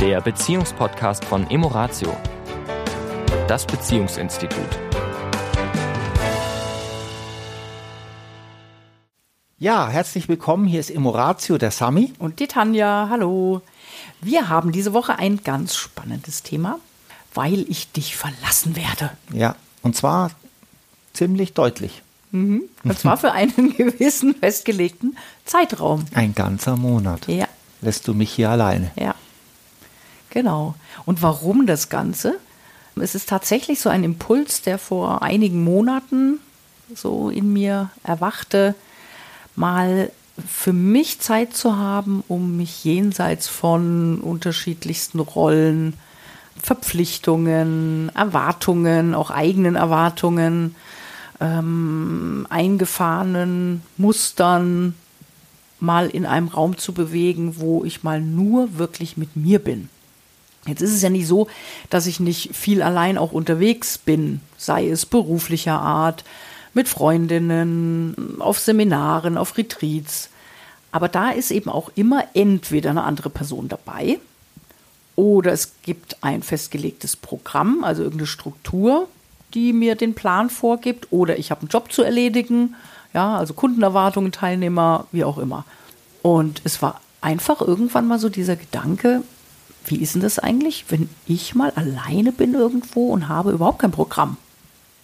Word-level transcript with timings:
der 0.00 0.22
Beziehungspodcast 0.22 1.26
von 1.26 1.50
Emoratio, 1.50 2.16
das 3.46 3.66
Beziehungsinstitut. 3.66 4.64
Ja, 9.58 9.88
herzlich 9.90 10.26
willkommen. 10.26 10.66
Hier 10.66 10.80
ist 10.80 10.88
Emoratio, 10.88 11.58
der 11.58 11.70
Sami. 11.70 12.14
Und 12.18 12.40
die 12.40 12.46
Tanja, 12.46 13.08
hallo. 13.10 13.60
Wir 14.22 14.48
haben 14.48 14.72
diese 14.72 14.94
Woche 14.94 15.18
ein 15.18 15.44
ganz 15.44 15.76
spannendes 15.76 16.42
Thema, 16.42 16.78
weil 17.34 17.66
ich 17.68 17.92
dich 17.92 18.16
verlassen 18.16 18.76
werde. 18.76 19.10
Ja, 19.34 19.54
und 19.82 19.96
zwar 19.96 20.30
ziemlich 21.12 21.52
deutlich. 21.52 22.00
Mhm. 22.30 22.62
Und 22.84 22.98
zwar 22.98 23.18
für 23.18 23.32
einen 23.32 23.74
gewissen 23.76 24.34
festgelegten 24.34 25.18
Zeitraum. 25.44 26.06
Ein 26.14 26.34
ganzer 26.34 26.78
Monat. 26.78 27.28
Ja. 27.28 27.48
Lässt 27.82 28.08
du 28.08 28.14
mich 28.14 28.32
hier 28.32 28.48
alleine. 28.48 28.92
Ja. 28.96 29.14
Genau. 30.30 30.74
Und 31.04 31.22
warum 31.22 31.66
das 31.66 31.88
Ganze? 31.88 32.38
Es 32.96 33.14
ist 33.14 33.28
tatsächlich 33.28 33.80
so 33.80 33.88
ein 33.88 34.04
Impuls, 34.04 34.62
der 34.62 34.78
vor 34.78 35.22
einigen 35.22 35.62
Monaten 35.64 36.38
so 36.94 37.30
in 37.30 37.52
mir 37.52 37.90
erwachte, 38.02 38.74
mal 39.56 40.10
für 40.46 40.72
mich 40.72 41.20
Zeit 41.20 41.54
zu 41.54 41.76
haben, 41.76 42.24
um 42.28 42.56
mich 42.56 42.84
jenseits 42.84 43.48
von 43.48 44.20
unterschiedlichsten 44.20 45.20
Rollen, 45.20 45.94
Verpflichtungen, 46.60 48.10
Erwartungen, 48.14 49.14
auch 49.14 49.30
eigenen 49.30 49.76
Erwartungen, 49.76 50.74
ähm, 51.40 52.46
eingefahrenen 52.50 53.82
Mustern 53.96 54.94
mal 55.78 56.08
in 56.08 56.26
einem 56.26 56.48
Raum 56.48 56.76
zu 56.76 56.92
bewegen, 56.92 57.58
wo 57.58 57.84
ich 57.84 58.02
mal 58.02 58.20
nur 58.20 58.78
wirklich 58.78 59.16
mit 59.16 59.36
mir 59.36 59.58
bin. 59.58 59.88
Jetzt 60.70 60.80
ist 60.80 60.94
es 60.94 61.02
ja 61.02 61.10
nicht 61.10 61.26
so, 61.26 61.48
dass 61.90 62.06
ich 62.06 62.20
nicht 62.20 62.54
viel 62.54 62.82
allein 62.82 63.18
auch 63.18 63.32
unterwegs 63.32 63.98
bin, 63.98 64.40
sei 64.56 64.88
es 64.88 65.04
beruflicher 65.04 65.78
Art, 65.78 66.24
mit 66.72 66.88
Freundinnen, 66.88 68.38
auf 68.38 68.58
Seminaren, 68.58 69.36
auf 69.36 69.56
Retreats. 69.58 70.30
Aber 70.92 71.08
da 71.08 71.30
ist 71.30 71.50
eben 71.50 71.70
auch 71.70 71.90
immer 71.94 72.24
entweder 72.34 72.90
eine 72.90 73.04
andere 73.04 73.30
Person 73.30 73.68
dabei 73.68 74.18
oder 75.16 75.52
es 75.52 75.72
gibt 75.82 76.16
ein 76.22 76.42
festgelegtes 76.42 77.16
Programm, 77.16 77.84
also 77.84 78.02
irgendeine 78.02 78.26
Struktur, 78.26 79.08
die 79.54 79.72
mir 79.72 79.94
den 79.94 80.14
Plan 80.14 80.50
vorgibt 80.50 81.08
oder 81.10 81.38
ich 81.38 81.50
habe 81.50 81.62
einen 81.62 81.68
Job 81.68 81.92
zu 81.92 82.02
erledigen, 82.02 82.74
ja, 83.12 83.36
also 83.36 83.54
Kundenerwartungen, 83.54 84.32
Teilnehmer, 84.32 85.06
wie 85.12 85.24
auch 85.24 85.38
immer. 85.38 85.64
Und 86.22 86.62
es 86.64 86.80
war 86.80 87.00
einfach 87.20 87.60
irgendwann 87.60 88.06
mal 88.06 88.18
so 88.18 88.28
dieser 88.28 88.56
Gedanke, 88.56 89.22
wie 89.86 89.96
ist 89.96 90.14
denn 90.14 90.22
das 90.22 90.38
eigentlich, 90.38 90.86
wenn 90.88 91.08
ich 91.26 91.54
mal 91.54 91.70
alleine 91.70 92.32
bin 92.32 92.54
irgendwo 92.54 93.08
und 93.08 93.28
habe 93.28 93.52
überhaupt 93.52 93.80
kein 93.80 93.90
Programm? 93.90 94.36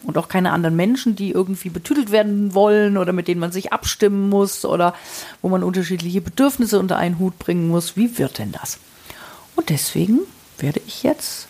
Und 0.03 0.19
auch 0.19 0.29
keine 0.29 0.53
anderen 0.53 0.77
Menschen, 0.77 1.17
die 1.17 1.31
irgendwie 1.31 1.71
betütelt 1.71 2.13
werden 2.13 2.55
wollen 2.55 2.97
oder 2.97 3.13
mit 3.13 3.27
denen 3.27 3.41
man 3.41 3.51
sich 3.51 3.73
abstimmen 3.73 4.29
muss 4.29 4.65
oder 4.65 4.95
wo 5.43 5.49
man 5.49 5.65
unterschiedliche 5.65 6.21
Bedürfnisse 6.21 6.79
unter 6.79 6.97
einen 6.97 7.19
Hut 7.19 7.39
bringen 7.39 7.69
muss. 7.69 7.97
Wie 7.97 8.17
wird 8.19 8.39
denn 8.39 8.53
das? 8.53 8.79
Und 9.57 9.71
deswegen 9.71 10.21
werde 10.59 10.81
ich 10.87 11.03
jetzt 11.03 11.49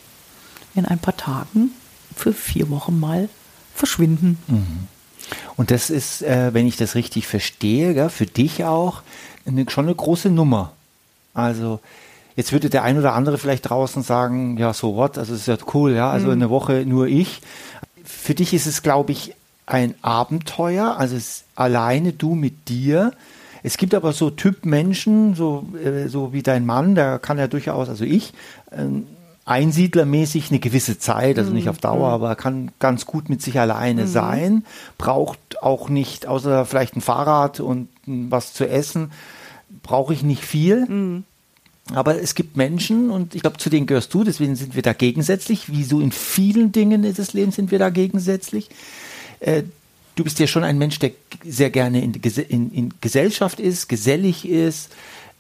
in 0.75 0.87
ein 0.87 0.99
paar 0.99 1.17
Tagen 1.17 1.73
für 2.15 2.33
vier 2.33 2.71
Wochen 2.71 2.99
mal 2.99 3.29
verschwinden. 3.75 4.39
Mhm. 4.47 4.87
Und 5.57 5.71
das 5.71 5.91
ist, 5.91 6.23
äh, 6.23 6.55
wenn 6.55 6.67
ich 6.67 6.77
das 6.77 6.95
richtig 6.95 7.27
verstehe, 7.27 7.95
gell, 7.95 8.09
für 8.09 8.27
dich 8.27 8.65
auch 8.65 9.03
eine, 9.45 9.69
schon 9.69 9.87
eine 9.87 9.95
große 9.95 10.31
Nummer. 10.31 10.73
Also 11.35 11.81
jetzt 12.37 12.53
würde 12.53 12.71
der 12.71 12.85
ein 12.85 12.99
oder 12.99 13.15
andere 13.15 13.39
vielleicht 13.39 13.69
draußen 13.69 14.03
sagen, 14.03 14.57
ja, 14.59 14.73
so 14.73 14.95
what, 14.95 15.19
also 15.19 15.35
es 15.35 15.41
ist 15.41 15.47
ja 15.49 15.57
cool, 15.75 15.93
ja, 15.93 16.11
also 16.11 16.27
mhm. 16.27 16.33
eine 16.33 16.51
Woche 16.51 16.85
nur 16.87 17.07
ich. 17.07 17.41
Für 18.05 18.35
dich 18.35 18.55
ist 18.55 18.67
es, 18.67 18.83
glaube 18.83 19.13
ich, 19.13 19.35
ein 19.65 19.95
Abenteuer, 20.03 20.97
also 20.97 21.17
es 21.17 21.45
alleine 21.57 22.13
du 22.13 22.35
mit 22.35 22.69
dir. 22.69 23.13
Es 23.63 23.79
gibt 23.79 23.95
aber 23.95 24.13
so 24.13 24.31
Typ 24.31 24.65
Menschen, 24.65 25.35
so, 25.35 25.67
äh, 25.83 26.07
so 26.09 26.33
wie 26.33 26.43
dein 26.43 26.67
Mann, 26.67 26.95
der 26.95 27.19
kann 27.19 27.39
ja 27.39 27.49
durchaus, 27.49 27.89
also 27.89 28.05
ich, 28.05 28.33
äh, 28.71 28.85
einsiedlermäßig 29.45 30.51
eine 30.51 30.59
gewisse 30.59 30.99
Zeit, 30.99 31.39
also 31.39 31.53
nicht 31.53 31.65
mhm. 31.65 31.71
auf 31.71 31.79
Dauer, 31.79 32.09
mhm. 32.09 32.15
aber 32.15 32.37
kann 32.37 32.71
ganz 32.79 33.07
gut 33.07 33.29
mit 33.29 33.43
sich 33.43 33.59
alleine 33.59 34.03
mhm. 34.03 34.09
sein, 34.09 34.65
braucht 34.99 35.63
auch 35.63 35.89
nicht, 35.89 36.27
außer 36.27 36.67
vielleicht 36.67 36.97
ein 36.97 37.01
Fahrrad 37.01 37.61
und 37.61 37.89
was 38.07 38.53
zu 38.53 38.69
essen, 38.69 39.11
brauche 39.83 40.13
ich 40.13 40.23
nicht 40.23 40.45
viel. 40.45 40.85
Mhm. 40.87 41.25
Aber 41.95 42.21
es 42.21 42.35
gibt 42.35 42.57
Menschen, 42.57 43.11
und 43.11 43.35
ich 43.35 43.43
glaube, 43.43 43.59
zu 43.59 43.71
denen 43.71 43.87
gehörst 43.87 44.13
du, 44.13 44.25
deswegen 44.25 44.57
sind 44.57 44.75
wir 44.75 44.83
da 44.83 44.93
gegensätzlich. 44.93 45.71
Wie 45.73 45.85
so 45.85 46.01
in 46.01 46.11
vielen 46.11 46.73
Dingen 46.73 47.03
des 47.03 47.33
Lebens 47.33 47.57
sind 47.57 47.71
wir 47.71 47.79
da 47.79 47.91
gegensätzlich. 47.91 48.69
Äh, 49.41 49.63
du 50.17 50.25
bist 50.25 50.39
ja 50.41 50.47
schon 50.47 50.65
ein 50.65 50.79
Mensch, 50.79 50.99
der 50.99 51.13
sehr 51.45 51.71
gerne 51.71 52.03
in, 52.03 52.15
in, 52.15 52.73
in 52.73 52.95
Gesellschaft 53.01 53.61
ist, 53.61 53.89
gesellig 53.89 54.49
ist, 54.49 54.91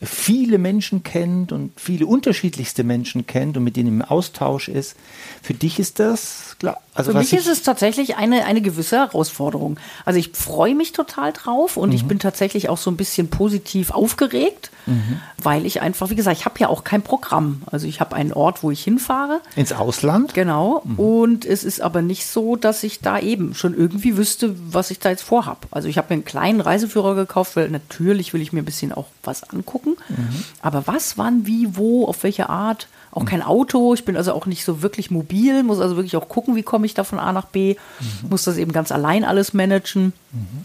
viele 0.03 0.59
Menschen 0.59 1.03
kennt 1.03 1.53
und 1.53 1.73
viele 1.81 2.07
unterschiedlichste 2.07 2.85
Menschen 2.85 3.27
kennt 3.27 3.57
und 3.57 3.65
mit 3.65 3.77
denen 3.77 3.89
im 3.89 4.03
Austausch 4.03 4.69
ist. 4.69 4.95
Für 5.43 5.55
dich 5.55 5.79
ist 5.79 5.99
das 5.99 6.56
klar. 6.59 6.81
Also 6.95 7.13
Für 7.13 7.19
mich 7.19 7.33
ist 7.33 7.47
es 7.47 7.63
tatsächlich 7.63 8.17
eine, 8.17 8.47
eine 8.47 8.63
gewisse 8.63 8.97
Herausforderung. 8.97 9.79
Also 10.05 10.19
ich 10.19 10.33
freue 10.33 10.75
mich 10.75 10.93
total 10.93 11.33
drauf 11.33 11.77
und 11.77 11.91
mhm. 11.91 11.95
ich 11.95 12.05
bin 12.07 12.19
tatsächlich 12.19 12.69
auch 12.69 12.79
so 12.79 12.91
ein 12.91 12.97
bisschen 12.97 13.29
positiv 13.29 13.91
aufgeregt, 13.91 14.71
mhm. 14.87 15.21
weil 15.37 15.67
ich 15.67 15.83
einfach, 15.83 16.09
wie 16.09 16.17
gesagt, 16.17 16.39
ich 16.39 16.47
habe 16.47 16.59
ja 16.59 16.69
auch 16.69 16.85
kein 16.85 17.03
Programm. 17.03 17.63
Also 17.67 17.87
ich 17.87 18.01
habe 18.01 18.17
einen 18.17 18.33
Ort, 18.33 18.63
wo 18.63 18.71
ich 18.71 18.83
hinfahre. 18.83 19.41
Ins 19.57 19.73
Ausland? 19.73 20.33
Genau. 20.33 20.83
Mhm. 20.85 20.99
Und 20.99 21.45
es 21.45 21.65
ist 21.65 21.83
aber 21.83 22.01
nicht 22.01 22.27
so, 22.27 22.57
dass 22.57 22.83
ich 22.83 23.01
da 23.01 23.19
eben 23.19 23.55
schon 23.55 23.75
irgendwie 23.77 24.17
wüsste, 24.17 24.57
was 24.73 24.91
ich 24.91 24.99
da 24.99 25.11
jetzt 25.11 25.23
vorhab. 25.23 25.67
Also 25.71 25.89
ich 25.89 25.99
habe 25.99 26.09
mir 26.09 26.15
einen 26.15 26.25
kleinen 26.25 26.63
Reiseführer 26.63 27.15
gekauft, 27.15 27.57
weil 27.57 27.69
natürlich 27.69 28.33
will 28.33 28.41
ich 28.41 28.55
mir 28.55 28.63
ein 28.63 28.67
bisschen 28.67 28.93
auch 28.93 29.07
was 29.23 29.43
angucken 29.43 29.77
gucken. 29.77 29.97
Mhm. 30.09 30.45
Aber 30.63 30.87
was, 30.87 31.19
wann, 31.19 31.47
wie, 31.47 31.77
wo, 31.77 32.07
auf 32.07 32.23
welche 32.23 32.49
Art? 32.49 32.89
Auch 33.17 33.25
kein 33.25 33.43
Auto. 33.43 33.95
Ich 33.95 34.05
bin 34.05 34.17
also 34.17 34.33
auch 34.33 34.47
nicht 34.47 34.65
so 34.65 34.83
wirklich 34.83 35.11
mobil, 35.11 35.63
muss 35.63 35.81
also 35.81 35.97
wirklich 35.97 36.17
auch 36.17 36.29
gucken, 36.29 36.55
wie 36.55 36.63
komme 36.63 36.87
ich 36.87 36.95
da 36.95 37.05
von 37.05 37.19
A 37.19 37.33
nach 37.33 37.47
B. 37.47 37.77
Mhm. 38.01 38.29
Muss 38.31 38.45
das 38.45 38.57
eben 38.57 38.73
ganz 38.73 38.93
allein 38.93 39.25
alles 39.25 39.55
managen. 39.55 40.13
Mhm. 40.33 40.65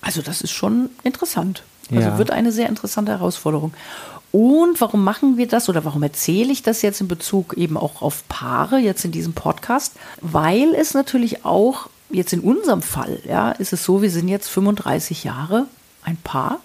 Also 0.00 0.22
das 0.22 0.40
ist 0.40 0.52
schon 0.52 0.90
interessant. 1.02 1.62
Also 1.90 2.08
ja. 2.08 2.18
wird 2.18 2.30
eine 2.30 2.52
sehr 2.52 2.68
interessante 2.68 3.12
Herausforderung. 3.12 3.72
Und 4.30 4.80
warum 4.80 5.04
machen 5.04 5.38
wir 5.38 5.48
das 5.48 5.68
oder 5.68 5.84
warum 5.84 6.02
erzähle 6.02 6.52
ich 6.52 6.62
das 6.62 6.82
jetzt 6.82 7.00
in 7.00 7.08
Bezug 7.08 7.54
eben 7.56 7.76
auch 7.76 8.02
auf 8.02 8.28
Paare, 8.28 8.78
jetzt 8.78 9.04
in 9.04 9.10
diesem 9.10 9.32
Podcast? 9.32 9.94
Weil 10.20 10.74
es 10.74 10.94
natürlich 10.94 11.44
auch, 11.44 11.88
jetzt 12.10 12.32
in 12.32 12.40
unserem 12.40 12.82
Fall, 12.82 13.20
ja, 13.26 13.50
ist 13.52 13.72
es 13.72 13.84
so, 13.84 14.02
wir 14.02 14.10
sind 14.10 14.28
jetzt 14.28 14.48
35 14.48 15.24
Jahre 15.24 15.66
ein 16.04 16.16
Paar 16.16 16.60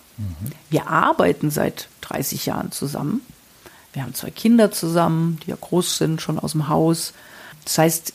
wir 0.70 0.88
arbeiten 0.88 1.50
seit 1.50 1.88
30 2.02 2.46
Jahren 2.46 2.72
zusammen. 2.72 3.22
Wir 3.94 4.04
haben 4.04 4.14
zwei 4.14 4.32
Kinder 4.32 4.72
zusammen, 4.72 5.40
die 5.46 5.52
ja 5.52 5.58
groß 5.60 5.98
sind, 5.98 6.22
schon 6.22 6.40
aus 6.40 6.52
dem 6.52 6.68
Haus. 6.68 7.14
Das 7.64 7.78
heißt, 7.78 8.14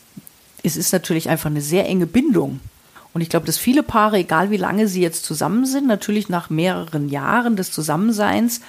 es 0.63 0.77
ist 0.77 0.93
natürlich 0.93 1.29
einfach 1.29 1.51
eine 1.51 1.61
sehr 1.61 1.87
enge 1.87 2.07
Bindung. 2.07 2.61
Und 3.15 3.23
ich 3.23 3.31
glaube, 3.31 3.47
dass 3.47 3.59
viele 3.59 3.83
Paare, 3.83 4.19
egal 4.19 4.51
wie 4.51 4.57
lange 4.57 4.87
sie 4.87 5.01
jetzt 5.01 5.25
zusammen 5.25 5.67
sind, 5.67 5.87
natürlich 5.87 6.29
nach 6.29 6.51
mehreren 6.51 7.09
Jahren 7.09 7.57
des 7.57 7.73
Zusammenseins 7.73 8.61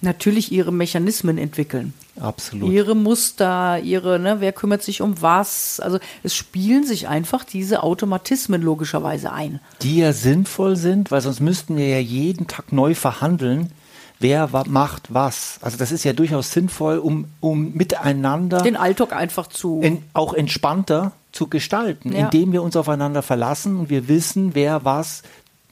natürlich 0.00 0.52
ihre 0.52 0.72
Mechanismen 0.72 1.36
entwickeln. 1.38 1.92
Absolut. 2.20 2.72
Ihre 2.72 2.94
Muster, 2.94 3.80
ihre, 3.80 4.18
ne, 4.18 4.36
wer 4.40 4.52
kümmert 4.52 4.82
sich 4.82 5.02
um 5.02 5.20
was. 5.20 5.80
Also 5.80 5.98
es 6.22 6.34
spielen 6.34 6.84
sich 6.84 7.08
einfach 7.08 7.44
diese 7.44 7.82
Automatismen 7.82 8.62
logischerweise 8.62 9.32
ein. 9.32 9.60
Die 9.82 9.98
ja 9.98 10.12
sinnvoll 10.12 10.76
sind, 10.76 11.10
weil 11.10 11.20
sonst 11.20 11.40
müssten 11.40 11.76
wir 11.76 11.88
ja 11.88 11.98
jeden 11.98 12.46
Tag 12.46 12.72
neu 12.72 12.94
verhandeln, 12.94 13.72
wer 14.20 14.48
macht 14.66 15.14
was. 15.14 15.58
Also 15.62 15.76
das 15.76 15.92
ist 15.92 16.04
ja 16.04 16.12
durchaus 16.12 16.52
sinnvoll, 16.52 16.98
um, 16.98 17.26
um 17.40 17.74
miteinander 17.74 18.62
den 18.62 18.76
Alltag 18.76 19.12
einfach 19.12 19.46
zu 19.46 19.80
in, 19.82 20.02
auch 20.12 20.34
entspannter 20.34 21.12
zu 21.32 21.46
gestalten, 21.48 22.12
ja. 22.12 22.24
indem 22.26 22.52
wir 22.52 22.62
uns 22.62 22.76
aufeinander 22.76 23.22
verlassen 23.22 23.76
und 23.76 23.90
wir 23.90 24.08
wissen, 24.08 24.54
wer 24.54 24.84
was 24.84 25.22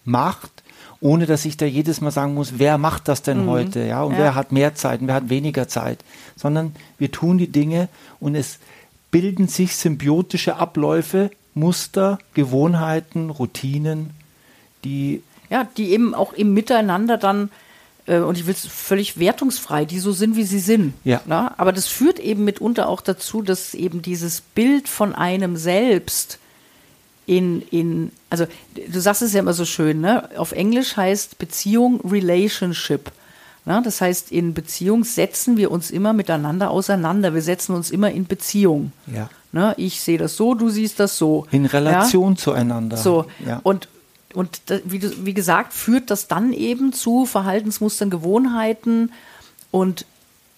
macht 0.05 0.63
ohne 1.01 1.27
dass 1.27 1.45
ich 1.45 1.57
da 1.57 1.67
jedes 1.67 2.01
Mal 2.01 2.11
sagen 2.11 2.35
muss, 2.35 2.59
wer 2.59 2.79
macht 2.79 3.09
das 3.09 3.23
denn 3.23 3.45
mhm. 3.45 3.51
heute, 3.51 3.85
ja, 3.85 4.03
und 4.03 4.13
ja. 4.13 4.19
wer 4.19 4.35
hat 4.35 4.53
mehr 4.53 4.75
Zeit 4.75 5.01
und 5.01 5.09
wer 5.09 5.15
hat 5.17 5.29
weniger 5.29 5.69
Zeit, 5.69 5.99
sondern 6.37 6.75
wir 6.99 7.13
tun 7.13 7.39
die 7.39 7.53
Dinge 7.53 7.89
und 8.19 8.35
es 8.35 8.59
bilden 9.11 9.49
sich 9.49 9.77
symbiotische 9.77 10.57
Abläufe, 10.57 11.31
Muster, 11.55 12.19
Gewohnheiten, 12.35 13.31
Routinen, 13.31 14.11
die 14.85 15.23
ja, 15.49 15.69
die 15.77 15.91
eben 15.93 16.13
auch 16.13 16.33
im 16.33 16.55
Miteinander 16.55 17.19
dann 17.19 17.51
und 18.07 18.39
ich 18.39 18.47
will 18.47 18.55
es 18.55 18.67
völlig 18.67 19.19
wertungsfrei, 19.19 19.85
die 19.85 19.99
so 19.99 20.13
sind, 20.13 20.37
wie 20.37 20.45
sie 20.45 20.61
sind. 20.61 20.95
Ja. 21.05 21.21
Na? 21.27 21.55
Aber 21.57 21.73
das 21.73 21.87
führt 21.87 22.19
eben 22.19 22.45
mitunter 22.45 22.89
auch 22.89 23.01
dazu, 23.01 23.43
dass 23.43 23.75
eben 23.75 24.03
dieses 24.03 24.41
Bild 24.41 24.89
von 24.89 25.15
einem 25.15 25.57
selbst 25.57 26.39
in, 27.27 27.63
in, 27.71 28.13
also 28.31 28.47
du 28.75 29.01
sagst 29.01 29.23
es 29.23 29.33
ja 29.33 29.41
immer 29.41 29.53
so 29.53 29.65
schön, 29.65 30.01
ne? 30.01 30.29
Auf 30.37 30.53
Englisch 30.53 30.97
heißt 30.97 31.39
Beziehung 31.39 32.01
Relationship. 32.09 33.11
Na, 33.65 33.81
das 33.81 34.01
heißt, 34.01 34.31
in 34.31 34.55
Beziehung 34.55 35.03
setzen 35.03 35.57
wir 35.57 35.73
uns 35.73 35.91
immer 35.91 36.13
miteinander 36.13 36.71
auseinander. 36.71 37.35
Wir 37.35 37.43
setzen 37.43 37.75
uns 37.75 37.91
immer 37.91 38.13
in 38.13 38.27
Beziehung. 38.27 38.93
Ja. 39.13 39.29
Na, 39.51 39.75
ich 39.77 40.01
sehe 40.01 40.19
das 40.19 40.37
so, 40.37 40.55
du 40.55 40.69
siehst 40.69 41.01
das 41.01 41.19
so. 41.19 41.49
In 41.51 41.67
Relation 41.67 42.35
ja? 42.35 42.39
zueinander. 42.39 42.97
So. 42.97 43.27
Ja. 43.45 43.59
Und, 43.65 43.89
und 44.37 44.61
wie, 44.85 45.01
wie 45.25 45.33
gesagt, 45.33 45.73
führt 45.73 46.11
das 46.11 46.29
dann 46.29 46.53
eben 46.53 46.93
zu 46.93 47.25
Verhaltensmustern, 47.25 48.11
Gewohnheiten. 48.11 49.11
Und 49.71 50.05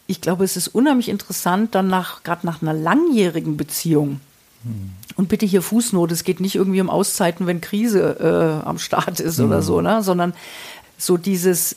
ich 0.09 0.21
glaube, 0.21 0.43
es 0.43 0.57
ist 0.57 0.67
unheimlich 0.67 1.09
interessant, 1.09 1.77
dann 1.77 1.87
nach, 1.87 2.25
gerade 2.25 2.45
nach 2.45 2.61
einer 2.61 2.75
langjährigen 2.75 3.57
Beziehung, 3.57 4.19
hm. 4.65 4.91
und 5.15 5.29
bitte 5.29 5.47
hier 5.47 5.63
Fußnote, 5.63 6.13
es 6.13 6.25
geht 6.25 6.41
nicht 6.41 6.57
irgendwie 6.57 6.81
um 6.81 6.91
Auszeiten, 6.91 7.47
wenn 7.47 7.61
Krise 7.61 8.17
äh, 8.65 8.67
am 8.67 8.81
Start 8.81 9.21
ist 9.21 9.39
hm. 9.39 9.47
oder 9.47 9.63
so, 9.63 9.81
ne? 9.81 10.03
sondern 10.03 10.35
so 10.97 11.17
dieses 11.17 11.77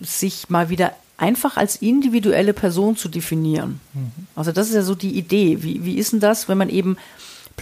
sich 0.00 0.50
mal 0.50 0.70
wieder 0.70 0.92
einfach 1.18 1.56
als 1.56 1.76
individuelle 1.76 2.52
Person 2.52 2.96
zu 2.96 3.08
definieren. 3.08 3.78
Mhm. 3.94 4.10
Also 4.34 4.50
das 4.50 4.70
ist 4.70 4.74
ja 4.74 4.82
so 4.82 4.96
die 4.96 5.16
Idee. 5.16 5.62
Wie, 5.62 5.84
wie 5.84 5.98
ist 5.98 6.12
denn 6.12 6.18
das, 6.18 6.48
wenn 6.48 6.58
man 6.58 6.68
eben 6.68 6.96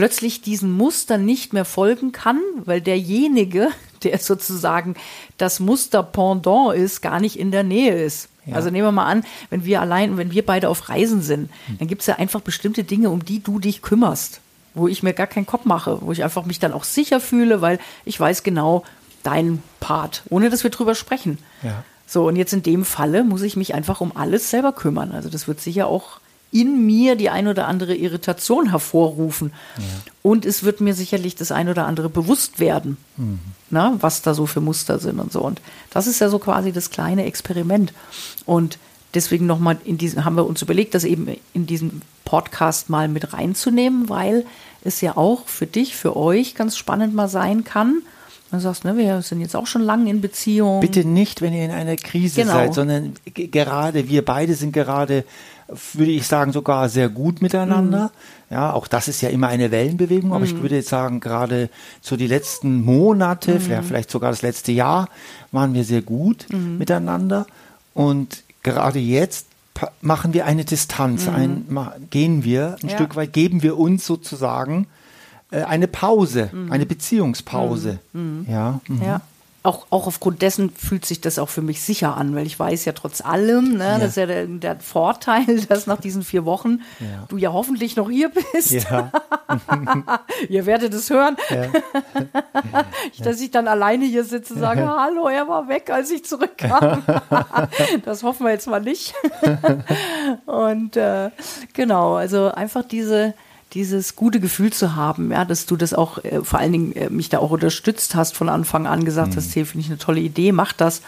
plötzlich 0.00 0.41
diesen 0.41 0.73
Mustern 0.73 1.26
nicht 1.26 1.52
mehr 1.52 1.67
folgen 1.67 2.11
kann, 2.11 2.41
weil 2.64 2.81
derjenige, 2.81 3.69
der 4.02 4.17
sozusagen 4.19 4.94
das 5.37 5.61
Muster 5.61 6.02
Pendant 6.02 6.75
ist, 6.75 7.02
gar 7.02 7.20
nicht 7.20 7.38
in 7.38 7.50
der 7.50 7.64
Nähe 7.64 8.02
ist. 8.02 8.31
Ja. 8.47 8.55
Also 8.55 8.70
nehmen 8.70 8.87
wir 8.87 8.93
mal 8.93 9.05
an, 9.05 9.25
wenn 9.50 9.67
wir 9.67 9.82
allein, 9.82 10.17
wenn 10.17 10.32
wir 10.32 10.47
beide 10.47 10.70
auf 10.70 10.88
Reisen 10.88 11.20
sind, 11.20 11.50
mhm. 11.69 11.79
dann 11.79 11.87
gibt 11.87 12.00
es 12.00 12.06
ja 12.06 12.17
einfach 12.17 12.41
bestimmte 12.41 12.82
Dinge, 12.82 13.11
um 13.11 13.26
die 13.26 13.43
du 13.43 13.58
dich 13.58 13.82
kümmerst, 13.82 14.41
wo 14.73 14.88
ich 14.88 15.02
mir 15.02 15.12
gar 15.12 15.26
keinen 15.26 15.44
Kopf 15.44 15.67
mache, 15.67 15.99
wo 16.00 16.12
ich 16.12 16.25
einfach 16.25 16.46
mich 16.46 16.58
dann 16.58 16.73
auch 16.73 16.85
sicher 16.85 17.20
fühle, 17.20 17.61
weil 17.61 17.79
ich 18.06 18.19
weiß 18.19 18.43
genau, 18.43 18.85
dein 19.23 19.62
Part, 19.81 20.23
ohne 20.31 20.49
dass 20.49 20.64
wir 20.64 20.70
drüber 20.70 20.94
sprechen. 20.94 21.37
Ja. 21.62 21.85
So, 22.06 22.26
und 22.26 22.37
jetzt 22.37 22.55
in 22.55 22.62
dem 22.62 22.87
Falle 22.87 23.23
muss 23.23 23.43
ich 23.43 23.55
mich 23.55 23.75
einfach 23.75 24.00
um 24.00 24.17
alles 24.17 24.49
selber 24.49 24.73
kümmern. 24.73 25.12
Also 25.12 25.29
das 25.29 25.46
wird 25.46 25.61
sicher 25.61 25.88
auch 25.88 26.20
in 26.52 26.85
mir 26.85 27.17
die 27.17 27.31
ein 27.31 27.47
oder 27.47 27.69
andere 27.69 27.94
Irritation 27.94 28.70
hervorrufen. 28.70 29.52
Ja. 29.76 29.85
Und 30.23 30.44
es 30.44 30.64
wird 30.64 30.81
mir 30.81 30.94
sicherlich 30.94 31.37
das 31.37 31.52
ein 31.52 31.69
oder 31.69 31.87
andere 31.87 32.08
bewusst 32.08 32.58
werden, 32.58 32.97
mhm. 33.17 33.38
na, 33.70 33.97
was 34.00 34.23
da 34.23 34.35
so 34.35 34.47
für 34.47 34.61
Muster 34.61 34.99
sind 34.99 35.20
und 35.20 35.32
so. 35.32 35.41
Und 35.41 35.61
das 35.91 36.06
ist 36.06 36.20
ja 36.20 36.29
so 36.29 36.38
quasi 36.38 36.73
das 36.73 36.91
kleine 36.91 37.25
Experiment. 37.25 37.93
Und 38.47 38.79
deswegen 39.14 39.47
nochmal 39.47 39.79
in 39.85 39.97
diesen, 39.97 40.25
haben 40.25 40.37
wir 40.37 40.47
uns 40.47 40.62
überlegt, 40.62 40.94
das 40.94 41.05
eben 41.05 41.29
in 41.52 41.67
diesen 41.67 42.02
Podcast 42.25 42.91
mal 42.91 43.08
mit 43.08 43.32
reinzunehmen, 43.32 44.08
weil 44.08 44.44
es 44.82 45.00
ja 45.00 45.17
auch 45.17 45.46
für 45.46 45.67
dich, 45.67 45.94
für 45.94 46.17
euch 46.17 46.55
ganz 46.55 46.76
spannend 46.76 47.14
mal 47.14 47.29
sein 47.29 47.64
kann, 47.64 48.03
Du 48.50 48.58
sagst, 48.58 48.85
ne, 48.85 48.96
wir 48.96 49.23
sind 49.23 49.41
jetzt 49.41 49.55
auch 49.55 49.69
schon 49.69 49.82
lange 49.82 50.11
in 50.11 50.20
Beziehung. 50.20 50.81
Bitte 50.81 51.05
nicht, 51.05 51.41
wenn 51.41 51.53
ihr 51.53 51.64
in 51.64 51.70
einer 51.70 51.94
Krise 51.94 52.43
genau. 52.43 52.55
seid, 52.55 52.75
sondern 52.75 53.14
gerade, 53.32 54.08
wir 54.08 54.25
beide 54.25 54.55
sind 54.55 54.73
gerade, 54.73 55.25
würde 55.94 56.11
ich 56.11 56.26
sagen, 56.26 56.52
sogar 56.52 56.88
sehr 56.88 57.08
gut 57.08 57.43
miteinander. 57.43 58.05
Mhm. 58.49 58.55
Ja, 58.55 58.72
auch 58.72 58.88
das 58.88 59.08
ist 59.08 59.20
ja 59.20 59.28
immer 59.28 59.49
eine 59.49 59.70
Wellenbewegung, 59.70 60.32
aber 60.32 60.40
mhm. 60.40 60.44
ich 60.44 60.61
würde 60.61 60.76
jetzt 60.76 60.88
sagen, 60.88 61.20
gerade 61.20 61.70
so 62.00 62.17
die 62.17 62.26
letzten 62.26 62.82
Monate, 62.82 63.55
mhm. 63.55 63.61
vielleicht, 63.61 63.84
vielleicht 63.84 64.11
sogar 64.11 64.31
das 64.31 64.43
letzte 64.43 64.72
Jahr, 64.72 65.08
waren 65.52 65.75
wir 65.75 65.84
sehr 65.84 66.02
gut 66.02 66.46
mhm. 66.50 66.78
miteinander. 66.78 67.46
Und 67.94 68.43
gerade 68.62 68.99
jetzt 68.99 69.46
machen 70.00 70.34
wir 70.34 70.46
eine 70.46 70.64
Distanz, 70.64 71.26
mhm. 71.26 71.34
ein, 71.34 72.08
gehen 72.11 72.44
wir 72.44 72.76
ein 72.82 72.88
ja. 72.88 72.96
Stück 72.96 73.17
weit, 73.17 73.32
geben 73.32 73.62
wir 73.62 73.78
uns 73.78 74.06
sozusagen 74.06 74.87
äh, 75.50 75.62
eine 75.62 75.88
Pause, 75.88 76.50
mhm. 76.52 76.72
eine 76.72 76.87
Beziehungspause. 76.87 77.99
Ja. 78.49 78.81
Ja. 79.05 79.20
Auch, 79.62 79.87
auch 79.91 80.07
aufgrund 80.07 80.41
dessen 80.41 80.71
fühlt 80.71 81.05
sich 81.05 81.21
das 81.21 81.39
auch 81.39 81.51
für 81.51 81.61
mich 81.61 81.83
sicher 81.83 82.17
an, 82.17 82.35
weil 82.35 82.47
ich 82.47 82.59
weiß 82.59 82.87
ja 82.87 82.93
trotz 82.93 83.21
allem, 83.21 83.77
ne, 83.77 83.85
ja. 83.85 83.99
das 83.99 84.11
ist 84.11 84.17
ja 84.17 84.25
der, 84.25 84.47
der, 84.47 84.81
Vorteil, 84.81 85.61
dass 85.69 85.87
nach 85.87 86.01
diesen 86.01 86.23
vier 86.23 86.47
Wochen 86.47 86.81
ja. 86.99 87.27
du 87.29 87.37
ja 87.37 87.53
hoffentlich 87.53 87.95
noch 87.95 88.09
hier 88.09 88.31
bist. 88.31 88.73
Ja. 88.73 89.12
Ihr 90.49 90.65
werdet 90.65 90.95
es 90.95 91.11
hören. 91.11 91.37
dass 93.23 93.41
ich 93.41 93.51
dann 93.51 93.69
alleine 93.69 94.07
hier 94.07 94.25
sitze 94.25 94.55
und 94.55 94.61
sage, 94.61 94.89
hallo, 94.89 95.29
er 95.29 95.47
war 95.47 95.69
weg, 95.69 95.91
als 95.91 96.11
ich 96.11 96.25
zurückkam. 96.25 97.03
das 98.06 98.23
hoffen 98.23 98.47
wir 98.47 98.53
jetzt 98.53 98.67
mal 98.67 98.81
nicht. 98.81 99.15
und 100.47 100.97
äh, 100.97 101.31
genau, 101.75 102.15
also 102.15 102.51
einfach 102.51 102.85
diese, 102.85 103.35
dieses 103.72 104.17
gute 104.17 104.40
Gefühl 104.40 104.72
zu 104.72 104.96
haben, 104.96 105.31
ja, 105.31 105.44
dass 105.44 105.67
du 105.67 105.76
das 105.76 105.94
auch 105.94 106.22
äh, 106.25 106.43
vor 106.43 106.58
allen 106.58 106.72
Dingen 106.72 106.93
äh, 106.93 107.11
mich 107.11 107.28
da 107.28 107.38
auch 107.38 107.50
unterstützt 107.50 108.14
hast 108.14 108.37
von 108.37 108.49
Anfang 108.49 108.87
an, 108.87 109.05
gesagt 109.05 109.32
mhm. 109.32 109.37
hast, 109.37 109.55
hey, 109.55 109.64
finde 109.64 109.84
ich 109.84 109.90
eine 109.90 109.99
tolle 109.99 110.20
Idee, 110.20 110.52
mach 110.52 110.72
das, 110.72 111.02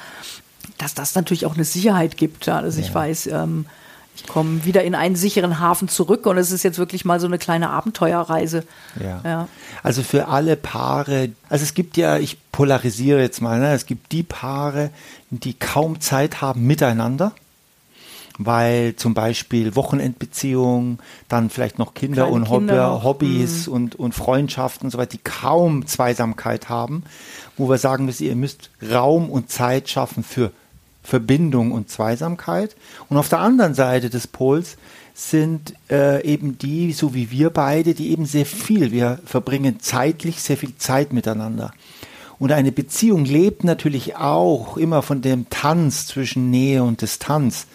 dass 0.78 0.94
das 0.94 1.14
natürlich 1.14 1.46
auch 1.46 1.54
eine 1.54 1.64
Sicherheit 1.64 2.16
gibt, 2.16 2.46
ja, 2.46 2.62
dass 2.62 2.76
ja. 2.76 2.82
ich 2.84 2.94
weiß, 2.94 3.26
ähm, 3.28 3.66
ich 4.14 4.26
komme 4.26 4.64
wieder 4.64 4.84
in 4.84 4.94
einen 4.94 5.16
sicheren 5.16 5.58
Hafen 5.58 5.88
zurück 5.88 6.26
und 6.26 6.36
es 6.36 6.52
ist 6.52 6.62
jetzt 6.62 6.78
wirklich 6.78 7.04
mal 7.04 7.18
so 7.18 7.26
eine 7.26 7.38
kleine 7.38 7.70
Abenteuerreise. 7.70 8.64
Ja. 9.00 9.20
ja. 9.24 9.48
Also 9.82 10.02
für 10.02 10.28
alle 10.28 10.56
Paare, 10.56 11.30
also 11.48 11.62
es 11.62 11.72
gibt 11.74 11.96
ja, 11.96 12.18
ich 12.18 12.36
polarisiere 12.52 13.20
jetzt 13.20 13.40
mal, 13.40 13.58
ne, 13.58 13.72
es 13.72 13.86
gibt 13.86 14.12
die 14.12 14.22
Paare, 14.22 14.90
die 15.30 15.54
kaum 15.54 16.00
Zeit 16.00 16.42
haben 16.42 16.66
miteinander 16.66 17.32
weil 18.38 18.96
zum 18.96 19.14
Beispiel 19.14 19.76
Wochenendbeziehungen, 19.76 20.98
dann 21.28 21.50
vielleicht 21.50 21.78
noch 21.78 21.94
Kinder 21.94 22.26
Kleine 22.26 22.32
und 22.32 22.44
Kinder. 22.48 23.04
Hobbys 23.04 23.66
mhm. 23.66 23.72
und, 23.72 23.94
und 23.96 24.14
Freundschaften 24.14 24.86
und 24.86 24.90
so 24.90 24.98
weiter, 24.98 25.12
die 25.12 25.18
kaum 25.22 25.86
Zweisamkeit 25.86 26.68
haben, 26.68 27.04
wo 27.56 27.68
wir 27.68 27.78
sagen 27.78 28.04
müssen, 28.04 28.24
ihr 28.24 28.36
müsst 28.36 28.70
Raum 28.90 29.30
und 29.30 29.50
Zeit 29.50 29.88
schaffen 29.88 30.24
für 30.24 30.52
Verbindung 31.02 31.72
und 31.72 31.90
Zweisamkeit. 31.90 32.76
Und 33.08 33.16
auf 33.16 33.28
der 33.28 33.40
anderen 33.40 33.74
Seite 33.74 34.08
des 34.08 34.26
Pols 34.26 34.76
sind 35.14 35.74
äh, 35.90 36.24
eben 36.24 36.58
die, 36.58 36.92
so 36.92 37.14
wie 37.14 37.30
wir 37.30 37.50
beide, 37.50 37.94
die 37.94 38.10
eben 38.10 38.24
sehr 38.24 38.46
viel, 38.46 38.92
wir 38.92 39.18
verbringen 39.26 39.80
zeitlich 39.80 40.42
sehr 40.42 40.56
viel 40.56 40.76
Zeit 40.76 41.12
miteinander. 41.12 41.72
Und 42.38 42.50
eine 42.50 42.72
Beziehung 42.72 43.24
lebt 43.24 43.62
natürlich 43.62 44.16
auch 44.16 44.76
immer 44.76 45.02
von 45.02 45.22
dem 45.22 45.48
Tanz 45.50 46.06
zwischen 46.06 46.50
Nähe 46.50 46.82
und 46.82 47.00
Distanz. 47.02 47.66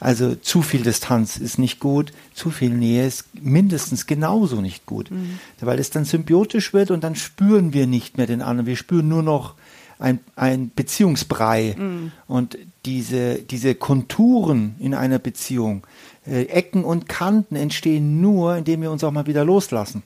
Also 0.00 0.34
zu 0.34 0.62
viel 0.62 0.82
Distanz 0.82 1.36
ist 1.36 1.58
nicht 1.58 1.80
gut, 1.80 2.12
zu 2.32 2.50
viel 2.50 2.70
Nähe 2.70 3.06
ist 3.06 3.26
mindestens 3.40 4.06
genauso 4.06 4.60
nicht 4.60 4.86
gut, 4.86 5.10
mhm. 5.10 5.38
weil 5.60 5.78
es 5.78 5.90
dann 5.90 6.04
symbiotisch 6.04 6.72
wird 6.72 6.90
und 6.90 7.04
dann 7.04 7.16
spüren 7.16 7.72
wir 7.72 7.86
nicht 7.86 8.16
mehr 8.16 8.26
den 8.26 8.42
anderen, 8.42 8.66
wir 8.66 8.76
spüren 8.76 9.08
nur 9.08 9.22
noch 9.22 9.54
ein, 9.98 10.20
ein 10.36 10.70
Beziehungsbrei 10.74 11.76
mhm. 11.78 12.12
und 12.26 12.58
diese, 12.84 13.36
diese 13.36 13.74
Konturen 13.74 14.74
in 14.78 14.94
einer 14.94 15.18
Beziehung, 15.18 15.86
äh, 16.26 16.44
Ecken 16.44 16.84
und 16.84 17.08
Kanten 17.08 17.56
entstehen 17.56 18.20
nur, 18.20 18.56
indem 18.56 18.82
wir 18.82 18.90
uns 18.90 19.04
auch 19.04 19.12
mal 19.12 19.26
wieder 19.26 19.44
loslassen. 19.44 20.02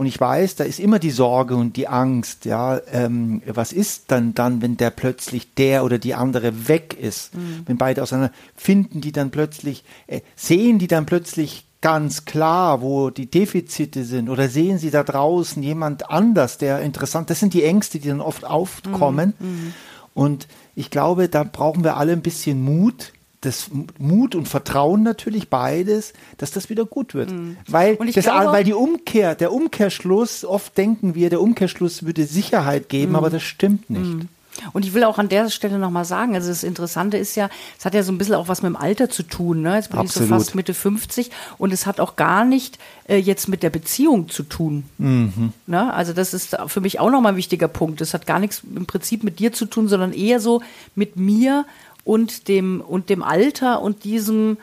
Und 0.00 0.06
ich 0.06 0.18
weiß, 0.18 0.56
da 0.56 0.64
ist 0.64 0.80
immer 0.80 0.98
die 0.98 1.10
Sorge 1.10 1.56
und 1.56 1.76
die 1.76 1.86
Angst, 1.86 2.46
ja, 2.46 2.80
ähm, 2.90 3.42
was 3.44 3.70
ist 3.70 4.10
dann 4.10 4.32
dann, 4.32 4.62
wenn 4.62 4.78
der 4.78 4.88
plötzlich 4.88 5.52
der 5.52 5.84
oder 5.84 5.98
die 5.98 6.14
andere 6.14 6.68
weg 6.68 6.96
ist, 6.98 7.34
mhm. 7.34 7.64
wenn 7.66 7.76
beide 7.76 8.02
auseinander, 8.02 8.32
finden 8.56 9.02
die 9.02 9.12
dann 9.12 9.30
plötzlich, 9.30 9.84
äh, 10.06 10.22
sehen 10.36 10.78
die 10.78 10.86
dann 10.86 11.04
plötzlich 11.04 11.66
ganz 11.82 12.24
klar, 12.24 12.80
wo 12.80 13.10
die 13.10 13.30
Defizite 13.30 14.04
sind 14.04 14.30
oder 14.30 14.48
sehen 14.48 14.78
sie 14.78 14.90
da 14.90 15.02
draußen 15.02 15.62
jemand 15.62 16.08
anders, 16.08 16.56
der 16.56 16.80
interessant, 16.80 17.28
das 17.28 17.38
sind 17.38 17.52
die 17.52 17.64
Ängste, 17.64 17.98
die 17.98 18.08
dann 18.08 18.22
oft 18.22 18.46
aufkommen. 18.46 19.34
Mhm. 19.38 19.46
mhm. 19.46 19.74
Und 20.14 20.48
ich 20.74 20.90
glaube, 20.90 21.28
da 21.28 21.44
brauchen 21.44 21.84
wir 21.84 21.98
alle 21.98 22.12
ein 22.12 22.22
bisschen 22.22 22.64
Mut, 22.64 23.12
das 23.40 23.70
Mut 23.98 24.34
und 24.34 24.48
Vertrauen 24.48 25.02
natürlich 25.02 25.48
beides, 25.48 26.12
dass 26.36 26.50
das 26.50 26.68
wieder 26.68 26.84
gut 26.84 27.14
wird. 27.14 27.30
Mhm. 27.30 27.56
Weil, 27.66 27.96
das, 27.96 28.24
glaube, 28.24 28.52
weil 28.52 28.64
die 28.64 28.74
Umkehr, 28.74 29.34
der 29.34 29.52
Umkehrschluss, 29.52 30.44
oft 30.44 30.76
denken 30.76 31.14
wir, 31.14 31.30
der 31.30 31.40
Umkehrschluss 31.40 32.04
würde 32.04 32.24
Sicherheit 32.26 32.88
geben, 32.88 33.12
mhm. 33.12 33.16
aber 33.16 33.30
das 33.30 33.42
stimmt 33.42 33.88
nicht. 33.88 34.14
Mhm. 34.14 34.28
Und 34.72 34.84
ich 34.84 34.94
will 34.94 35.04
auch 35.04 35.18
an 35.18 35.28
der 35.28 35.48
Stelle 35.48 35.78
nochmal 35.78 36.04
sagen, 36.04 36.34
also 36.34 36.48
das 36.48 36.64
Interessante 36.64 37.16
ist 37.16 37.34
ja, 37.34 37.48
es 37.78 37.84
hat 37.84 37.94
ja 37.94 38.02
so 38.02 38.12
ein 38.12 38.18
bisschen 38.18 38.34
auch 38.34 38.48
was 38.48 38.62
mit 38.62 38.70
dem 38.70 38.76
Alter 38.76 39.08
zu 39.08 39.22
tun. 39.22 39.62
Ne? 39.62 39.76
Jetzt 39.76 39.90
bin 39.90 40.00
Absolut. 40.00 40.26
ich 40.26 40.28
so 40.28 40.38
fast 40.38 40.54
Mitte 40.54 40.74
50 40.74 41.30
und 41.58 41.72
es 41.72 41.86
hat 41.86 42.00
auch 42.00 42.16
gar 42.16 42.44
nicht 42.44 42.78
äh, 43.08 43.16
jetzt 43.16 43.48
mit 43.48 43.62
der 43.62 43.70
Beziehung 43.70 44.28
zu 44.28 44.42
tun. 44.42 44.84
Mhm. 44.98 45.52
Ne? 45.66 45.92
Also 45.94 46.12
das 46.12 46.34
ist 46.34 46.56
für 46.66 46.80
mich 46.80 47.00
auch 47.00 47.10
nochmal 47.10 47.32
ein 47.32 47.38
wichtiger 47.38 47.68
Punkt. 47.68 48.00
Das 48.00 48.12
hat 48.12 48.26
gar 48.26 48.38
nichts 48.38 48.62
im 48.74 48.86
Prinzip 48.86 49.24
mit 49.24 49.38
dir 49.38 49.52
zu 49.52 49.66
tun, 49.66 49.88
sondern 49.88 50.12
eher 50.12 50.40
so 50.40 50.62
mit 50.94 51.16
mir 51.16 51.64
und 52.04 52.48
dem, 52.48 52.80
und 52.80 53.10
dem 53.10 53.22
Alter 53.22 53.82
und 53.82 54.04
diesem, 54.04 54.56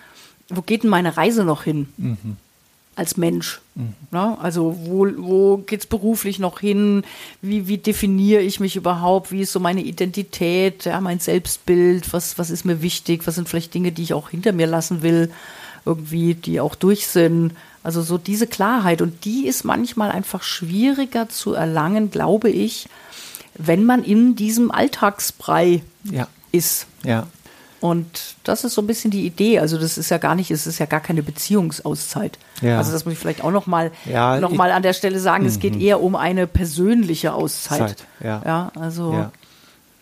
wo 0.49 0.61
geht 0.61 0.83
denn 0.83 0.89
meine 0.89 1.17
Reise 1.17 1.43
noch 1.43 1.63
hin? 1.63 1.87
Mhm. 1.97 2.37
Als 2.95 3.15
Mensch. 3.15 3.61
Mhm. 3.75 3.93
Na, 4.09 4.37
also, 4.41 4.75
wo, 4.85 5.07
wo 5.17 5.57
geht 5.57 5.81
es 5.81 5.85
beruflich 5.85 6.39
noch 6.39 6.59
hin? 6.59 7.03
Wie, 7.41 7.67
wie 7.67 7.77
definiere 7.77 8.41
ich 8.41 8.59
mich 8.59 8.75
überhaupt? 8.75 9.31
Wie 9.31 9.41
ist 9.41 9.51
so 9.51 9.59
meine 9.59 9.81
Identität, 9.81 10.85
ja, 10.85 10.99
mein 10.99 11.19
Selbstbild? 11.19 12.11
Was, 12.11 12.39
was 12.39 12.49
ist 12.49 12.65
mir 12.65 12.81
wichtig? 12.81 13.27
Was 13.27 13.35
sind 13.35 13.47
vielleicht 13.47 13.73
Dinge, 13.73 13.91
die 13.91 14.01
ich 14.01 14.13
auch 14.15 14.29
hinter 14.29 14.51
mir 14.51 14.65
lassen 14.65 15.03
will? 15.03 15.31
Irgendwie, 15.85 16.33
die 16.33 16.59
auch 16.59 16.73
durch 16.73 17.07
sind. 17.07 17.51
Also, 17.83 18.01
so 18.01 18.17
diese 18.17 18.47
Klarheit. 18.47 19.03
Und 19.03 19.25
die 19.25 19.45
ist 19.45 19.63
manchmal 19.63 20.09
einfach 20.09 20.41
schwieriger 20.41 21.29
zu 21.29 21.53
erlangen, 21.53 22.09
glaube 22.09 22.49
ich, 22.49 22.89
wenn 23.59 23.85
man 23.85 24.03
in 24.03 24.35
diesem 24.35 24.71
Alltagsbrei 24.71 25.83
ja. 26.03 26.27
Ist. 26.51 26.87
Ja. 27.03 27.27
Und 27.79 28.35
das 28.43 28.63
ist 28.63 28.73
so 28.73 28.81
ein 28.81 28.87
bisschen 28.87 29.11
die 29.11 29.25
Idee. 29.25 29.59
Also 29.59 29.77
das 29.77 29.97
ist 29.99 30.09
ja 30.09 30.17
gar 30.17 30.33
nicht, 30.33 30.49
es 30.49 30.65
ist 30.65 30.79
ja 30.79 30.87
gar 30.87 30.99
keine 30.99 31.21
Beziehungsauszeit. 31.21 32.39
Ja. 32.61 32.79
Also 32.79 32.91
das 32.91 33.05
muss 33.05 33.13
ich 33.13 33.19
vielleicht 33.19 33.43
auch 33.43 33.51
noch 33.51 33.67
mal, 33.67 33.91
Ja, 34.05 34.39
noch 34.39 34.51
mal 34.51 34.71
an 34.71 34.81
der 34.81 34.93
Stelle 34.93 35.19
sagen. 35.19 35.45
Es 35.45 35.59
geht 35.59 35.75
eher 35.79 36.01
um 36.01 36.15
eine 36.15 36.47
persönliche 36.47 37.33
Auszeit. 37.33 37.89
Zeit, 37.99 38.05
ja. 38.23 38.41
ja 38.45 38.71
also 38.79 39.13
Ja. 39.13 39.31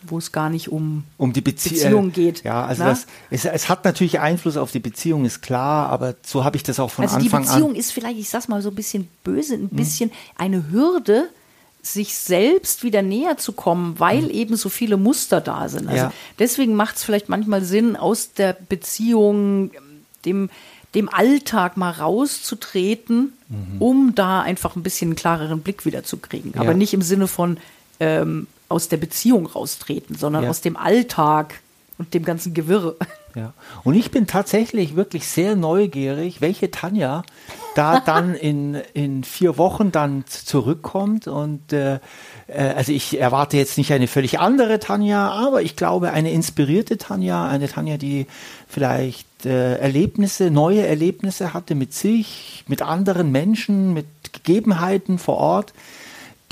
wo 0.02 0.16
es 0.16 0.32
gar 0.32 0.48
nicht 0.48 0.70
um 0.72 1.04
um 1.18 1.34
die 1.34 1.42
Bezie 1.42 1.68
Beziehung 1.70 2.08
äh, 2.08 2.12
geht, 2.12 2.44
Ja, 2.44 2.64
also 2.64 2.84
ne? 2.84 2.90
das, 2.90 3.06
es, 3.30 3.44
es 3.44 3.68
hat 3.68 3.84
natürlich 3.84 4.20
Einfluss 4.20 4.56
auf 4.56 4.70
die 4.72 4.78
Beziehung, 4.78 5.24
ist 5.26 5.42
klar, 5.42 5.90
aber 5.90 6.14
so 6.24 6.44
habe 6.44 6.56
ich 6.56 6.62
das 6.62 6.80
auch 6.80 6.90
von 6.90 7.04
Also 7.04 7.18
die 7.18 7.24
Anfang 7.26 7.42
Beziehung 7.42 7.70
an. 7.70 7.76
ist 7.76 7.92
vielleicht, 7.92 8.18
ich 8.18 8.30
sag's 8.30 8.48
mal 8.48 8.62
so 8.62 8.70
ein 8.70 8.74
bisschen 8.74 9.08
böse, 9.22 9.54
ein 9.54 9.68
bisschen 9.68 10.12
eine 10.38 10.70
Hürde, 10.70 11.28
sich 11.92 12.16
selbst 12.16 12.82
wieder 12.82 13.02
näher 13.02 13.36
zu 13.36 13.52
kommen, 13.52 13.98
weil 13.98 14.30
eben 14.34 14.56
so 14.56 14.68
viele 14.68 14.96
Muster 14.96 15.40
da 15.40 15.68
sind. 15.68 15.88
Also 15.88 16.04
Ja. 16.04 16.12
deswegen 16.38 16.74
macht 16.74 16.96
es 16.96 17.04
vielleicht 17.04 17.28
manchmal 17.28 17.62
Sinn, 17.64 17.96
aus 17.96 18.32
der 18.32 18.56
Beziehung, 18.68 19.70
dem, 20.24 20.50
dem 20.94 21.08
Alltag 21.08 21.76
mal 21.76 21.90
rauszutreten, 21.92 23.32
um 23.78 24.14
da 24.14 24.40
einfach 24.42 24.76
ein 24.76 24.82
bisschen 24.82 25.08
einen 25.10 25.16
klareren 25.16 25.60
Blick 25.60 25.84
wieder 25.84 26.02
zu 26.04 26.16
kriegen. 26.16 26.54
Aber 26.56 26.70
Ja. 26.70 26.74
nicht 26.76 26.94
im 26.94 27.02
Sinne 27.02 27.28
von 27.28 27.58
ähm, 28.00 28.46
aus 28.68 28.88
der 28.88 28.96
Beziehung 28.98 29.46
raustreten, 29.46 30.16
sondern 30.16 30.44
Ja. 30.44 30.50
aus 30.50 30.60
dem 30.60 30.76
Alltag 30.76 31.60
und 31.98 32.12
dem 32.14 32.24
ganzen 32.24 32.52
Gewirre. 32.52 32.96
Ja. 33.36 33.52
Und 33.84 33.94
ich 33.94 34.10
bin 34.10 34.26
tatsächlich 34.26 34.96
wirklich 34.96 35.28
sehr 35.28 35.56
neugierig, 35.56 36.40
welche 36.40 36.70
Tanja 36.70 37.22
da 37.74 38.00
dann 38.04 38.34
in, 38.34 38.76
in 38.94 39.24
vier 39.24 39.58
Wochen 39.58 39.92
dann 39.92 40.24
zurückkommt. 40.26 41.28
Und 41.28 41.70
äh, 41.74 42.00
äh, 42.46 42.72
also 42.74 42.92
ich 42.92 43.20
erwarte 43.20 43.58
jetzt 43.58 43.76
nicht 43.76 43.92
eine 43.92 44.08
völlig 44.08 44.40
andere 44.40 44.80
Tanja, 44.80 45.30
aber 45.30 45.60
ich 45.60 45.76
glaube 45.76 46.12
eine 46.12 46.32
inspirierte 46.32 46.96
Tanja, 46.96 47.46
eine 47.46 47.68
Tanja, 47.68 47.98
die 47.98 48.26
vielleicht 48.68 49.44
äh, 49.44 49.76
Erlebnisse, 49.76 50.50
neue 50.50 50.86
Erlebnisse 50.86 51.52
hatte 51.52 51.74
mit 51.74 51.92
sich, 51.92 52.64
mit 52.68 52.80
anderen 52.80 53.30
Menschen, 53.30 53.92
mit 53.92 54.06
Gegebenheiten 54.32 55.18
vor 55.18 55.36
Ort 55.36 55.74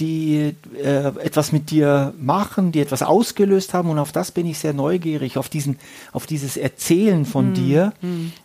die 0.01 0.57
äh, 0.77 1.07
etwas 1.21 1.53
mit 1.53 1.71
dir 1.71 2.13
machen, 2.19 2.73
die 2.73 2.81
etwas 2.81 3.03
ausgelöst 3.03 3.75
haben 3.75 3.91
und 3.91 3.99
auf 3.99 4.11
das 4.13 4.33
bin 4.33 4.47
ich 4.47 4.59
sehr 4.59 4.73
neugierig, 4.73 5.39
auf 5.39 5.49
diesen, 5.49 5.79
auf 6.13 6.27
dieses 6.27 6.57
Erzählen 6.57 7.25
von 7.25 7.47
Hm, 7.49 7.55
dir, 7.55 7.93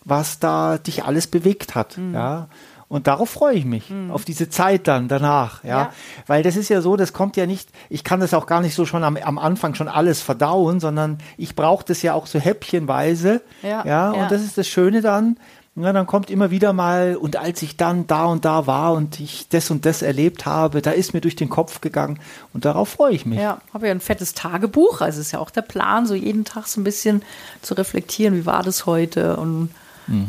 was 0.06 0.40
da 0.40 0.78
dich 0.78 1.04
alles 1.04 1.28
bewegt 1.28 1.76
hat, 1.76 1.98
ja. 2.14 2.48
Und 2.88 3.06
darauf 3.06 3.30
freue 3.30 3.54
ich 3.54 3.66
mich, 3.66 3.94
auf 4.10 4.26
diese 4.26 4.50
Zeit 4.50 4.88
dann 4.88 5.08
danach, 5.08 5.64
ja? 5.64 5.70
Hm. 5.82 5.88
Ja. 5.88 5.94
Weil 6.26 6.42
das 6.42 6.56
ist 6.56 6.70
ja 6.70 6.82
so, 6.82 6.96
das 6.96 7.14
kommt 7.14 7.38
ja 7.38 7.46
nicht, 7.46 7.70
ich 7.88 8.04
kann 8.04 8.20
das 8.20 8.34
auch 8.34 8.48
gar 8.48 8.62
nicht 8.62 8.74
so 8.74 8.86
schon 8.88 9.04
am, 9.04 9.16
am 9.16 9.38
Anfang 9.38 9.76
schon 9.76 9.88
alles 9.88 10.22
verdauen, 10.24 10.80
sondern 10.80 11.20
ich 11.38 11.56
brauche 11.56 11.86
das 11.86 12.02
ja 12.02 12.16
auch 12.16 12.26
so 12.26 12.40
häppchenweise, 12.40 13.42
Ja, 13.62 13.70
ja, 13.70 13.84
ja. 13.86 14.12
und 14.12 14.32
das 14.32 14.42
ist 14.44 14.58
das 14.58 14.68
Schöne 14.68 15.02
dann, 15.02 15.38
ja, 15.82 15.94
dann 15.94 16.08
kommt 16.08 16.30
immer 16.30 16.52
wieder 16.52 16.74
mal, 16.74 17.16
und 17.16 17.36
als 17.38 17.62
ich 17.62 17.78
dann 17.78 18.08
da 18.08 18.26
und 18.26 18.46
da 18.46 18.68
war 18.68 18.94
und 18.94 19.20
ich 19.20 19.48
das 19.50 19.72
und 19.72 19.86
das 19.86 20.02
erlebt 20.02 20.46
habe, 20.46 20.82
da 20.82 20.92
ist 20.92 21.14
mir 21.14 21.22
durch 21.22 21.36
den 21.36 21.50
Kopf 21.50 21.82
gegangen 21.82 22.20
und 22.54 22.66
darauf 22.66 22.90
freue 22.90 23.14
ich 23.14 23.26
mich. 23.26 23.40
Ja, 23.40 23.62
habe 23.74 23.88
ja 23.88 23.92
ein 23.92 24.02
fettes 24.02 24.34
Tagebuch. 24.34 25.02
Also 25.02 25.22
ist 25.22 25.32
ja 25.32 25.40
auch 25.40 25.52
der 25.52 25.62
Plan, 25.62 26.06
so 26.06 26.16
jeden 26.16 26.46
Tag 26.46 26.68
so 26.68 26.80
ein 26.82 26.84
bisschen 26.84 27.22
zu 27.62 27.74
reflektieren, 27.74 28.36
wie 28.36 28.46
war 28.46 28.64
das 28.64 28.86
heute 28.86 29.38
und 29.38 29.70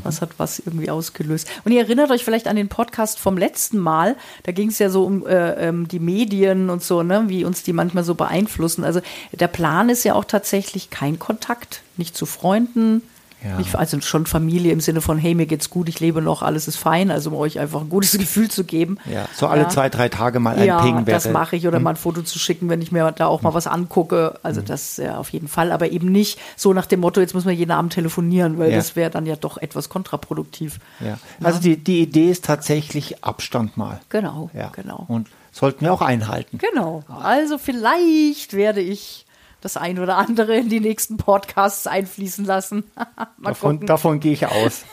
was 0.02 0.20
hat 0.20 0.30
was 0.36 0.58
irgendwie 0.58 0.90
ausgelöst. 0.90 1.48
Und 1.64 1.72
ihr 1.72 1.80
erinnert 1.80 2.10
euch 2.10 2.24
vielleicht 2.24 2.48
an 2.48 2.56
den 2.56 2.68
Podcast 2.68 3.18
vom 3.18 3.38
letzten 3.38 3.78
Mal. 3.78 4.16
Da 4.42 4.52
ging 4.52 4.68
es 4.68 4.78
ja 4.78 4.90
so 4.90 5.04
um 5.04 5.26
äh, 5.26 5.68
ähm, 5.68 5.88
die 5.88 5.98
Medien 5.98 6.70
und 6.70 6.82
so, 6.82 7.02
ne, 7.02 7.24
wie 7.28 7.44
uns 7.44 7.62
die 7.62 7.72
manchmal 7.72 8.04
so 8.04 8.14
beeinflussen. 8.14 8.84
Also 8.84 9.00
der 9.32 9.48
Plan 9.48 9.88
ist 9.88 10.04
ja 10.04 10.14
auch 10.14 10.24
tatsächlich 10.24 10.90
kein 10.90 11.18
Kontakt, 11.18 11.82
nicht 11.96 12.16
zu 12.16 12.26
Freunden. 12.26 13.02
Ja. 13.42 13.58
Also 13.78 14.00
schon 14.02 14.26
Familie 14.26 14.72
im 14.72 14.80
Sinne 14.80 15.00
von, 15.00 15.16
hey, 15.16 15.34
mir 15.34 15.46
geht's 15.46 15.70
gut, 15.70 15.88
ich 15.88 15.98
lebe 16.00 16.20
noch, 16.20 16.42
alles 16.42 16.68
ist 16.68 16.76
fein, 16.76 17.10
also 17.10 17.30
um 17.30 17.36
euch 17.36 17.58
einfach 17.58 17.80
ein 17.80 17.88
gutes 17.88 18.12
Gefühl 18.18 18.50
zu 18.50 18.64
geben. 18.64 18.98
Ja, 19.10 19.26
so 19.34 19.46
alle 19.46 19.62
Ja. 19.62 19.68
zwei, 19.70 19.88
drei 19.88 20.08
Tage 20.10 20.40
mal 20.40 20.56
ein 20.56 20.64
Ja, 20.66 20.82
Ping 20.82 21.06
wäre. 21.06 21.16
das 21.16 21.28
mache 21.30 21.56
ich. 21.56 21.66
Oder 21.66 21.80
mal 21.80 21.90
ein 21.90 21.96
Foto 21.96 22.22
zu 22.22 22.38
schicken, 22.38 22.68
wenn 22.68 22.82
ich 22.82 22.92
mir 22.92 23.10
da 23.12 23.26
auch 23.26 23.42
mal 23.42 23.54
was 23.54 23.66
angucke. 23.66 24.38
Also 24.42 24.60
das 24.60 24.98
ja, 24.98 25.16
auf 25.16 25.30
jeden 25.30 25.48
Fall. 25.48 25.72
Aber 25.72 25.90
eben 25.90 26.12
nicht 26.12 26.38
so 26.56 26.72
nach 26.74 26.86
dem 26.86 27.00
Motto, 27.00 27.20
jetzt 27.20 27.34
muss 27.34 27.44
man 27.44 27.54
jeden 27.56 27.70
Abend 27.72 27.92
telefonieren, 27.94 28.58
weil 28.58 28.70
Ja. 28.70 28.76
das 28.76 28.94
wäre 28.96 29.10
dann 29.10 29.24
ja 29.26 29.36
doch 29.36 29.56
etwas 29.58 29.88
kontraproduktiv. 29.88 30.78
Ja. 31.00 31.18
Also 31.42 31.60
die, 31.60 31.76
die 31.76 32.00
Idee 32.02 32.30
ist 32.30 32.44
tatsächlich 32.44 33.24
Abstand 33.24 33.76
mal. 33.76 34.00
Genau, 34.10 34.50
Ja. 34.52 34.68
genau. 34.74 35.04
Und 35.08 35.28
sollten 35.52 35.84
wir 35.84 35.92
auch 35.92 36.02
einhalten. 36.02 36.58
Genau. 36.58 37.02
Also 37.08 37.56
vielleicht 37.58 38.52
werde 38.52 38.80
ich 38.80 39.26
das 39.60 39.76
ein 39.76 39.98
oder 39.98 40.16
andere 40.16 40.56
in 40.56 40.68
die 40.68 40.80
nächsten 40.80 41.16
Podcasts 41.16 41.86
einfließen 41.86 42.44
lassen. 42.44 42.84
mal 43.36 43.50
Davon, 43.50 43.86
davon 43.86 44.20
gehe 44.20 44.32
ich 44.32 44.46
aus. 44.46 44.84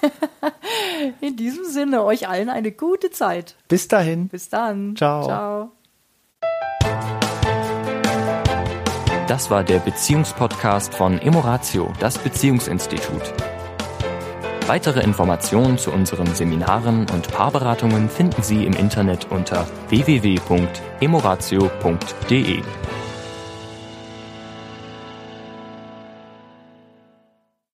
In 1.22 1.38
diesem 1.38 1.66
Sinne, 1.66 2.04
euch 2.04 2.28
allen 2.28 2.50
eine 2.50 2.72
gute 2.72 3.12
Zeit. 3.12 3.56
Bis 3.68 3.88
dahin. 3.88 4.28
Bis 4.28 4.50
dann. 4.50 4.96
Ciao. 4.96 5.26
Ciao. 5.26 5.72
Das 9.28 9.52
war 9.52 9.64
der 9.64 9.80
Beziehungspodcast 9.80 10.96
von 10.96 11.20
Emoratio, 11.20 11.92
das 12.00 12.18
Beziehungsinstitut. 12.18 13.34
Weitere 14.68 15.02
Informationen 15.02 15.78
zu 15.78 15.92
unseren 15.92 16.34
Seminaren 16.34 17.06
und 17.14 17.32
Paarberatungen 17.32 18.10
finden 18.10 18.42
Sie 18.44 18.66
im 18.66 18.74
Internet 18.74 19.32
unter 19.32 19.68
www.emoratio.de. 19.90 22.62